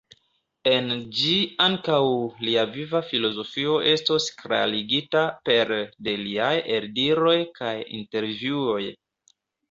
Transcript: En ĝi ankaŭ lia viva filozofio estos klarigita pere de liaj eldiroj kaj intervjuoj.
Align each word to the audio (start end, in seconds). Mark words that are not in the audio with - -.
En 0.69 0.85
ĝi 1.15 1.33
ankaŭ 1.65 1.97
lia 2.45 2.61
viva 2.77 3.01
filozofio 3.09 3.75
estos 3.91 4.25
klarigita 4.39 5.21
pere 5.49 5.77
de 6.07 6.15
liaj 6.23 6.51
eldiroj 6.79 7.35
kaj 7.59 7.75
intervjuoj. 7.99 8.81